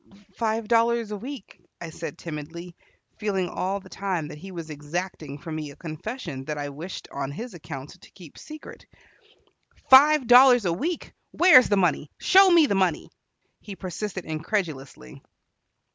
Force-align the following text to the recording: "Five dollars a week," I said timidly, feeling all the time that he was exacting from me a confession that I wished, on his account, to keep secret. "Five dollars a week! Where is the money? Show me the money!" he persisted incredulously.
"Five 0.33 0.67
dollars 0.67 1.11
a 1.11 1.15
week," 1.15 1.61
I 1.79 1.91
said 1.91 2.17
timidly, 2.17 2.75
feeling 3.19 3.47
all 3.47 3.79
the 3.79 3.87
time 3.87 4.29
that 4.29 4.39
he 4.39 4.51
was 4.51 4.71
exacting 4.71 5.37
from 5.37 5.53
me 5.55 5.69
a 5.69 5.75
confession 5.75 6.43
that 6.45 6.57
I 6.57 6.69
wished, 6.69 7.07
on 7.11 7.29
his 7.29 7.53
account, 7.53 8.01
to 8.01 8.09
keep 8.09 8.35
secret. 8.35 8.87
"Five 9.91 10.25
dollars 10.25 10.65
a 10.65 10.73
week! 10.73 11.13
Where 11.29 11.59
is 11.59 11.69
the 11.69 11.77
money? 11.77 12.09
Show 12.17 12.49
me 12.49 12.65
the 12.65 12.73
money!" 12.73 13.11
he 13.59 13.75
persisted 13.75 14.25
incredulously. 14.25 15.21